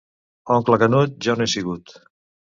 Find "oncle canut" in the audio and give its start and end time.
0.55-1.13